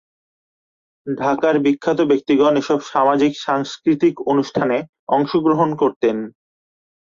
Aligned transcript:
ঢাকার 1.07 1.55
বিখ্যাত 1.59 1.99
ব্যক্তিগণ 2.01 2.53
এসব 2.57 2.79
সামাজিক 2.91 3.31
সাংস্কৃতিক 3.37 4.15
অনুষ্ঠানে 4.31 4.77
অংশগ্রহণ 5.09 5.69
করতেন। 5.75 6.17